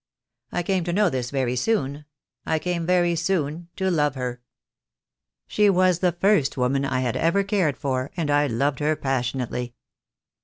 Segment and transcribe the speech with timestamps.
[0.51, 2.05] I came to know this very soon;
[2.43, 4.41] I came very soon to love her.
[5.45, 9.75] She was the first woman I had ever cared for, and I loved her passionately."